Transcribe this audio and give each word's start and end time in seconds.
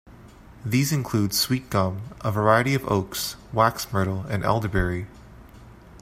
These 0.65 0.91
include 0.91 1.29
sweetgum, 1.29 1.99
a 2.21 2.31
variety 2.31 2.73
of 2.73 2.87
oaks, 2.91 3.35
wax 3.53 3.93
myrtle, 3.93 4.25
and 4.27 4.43
elderberry. 4.43 5.05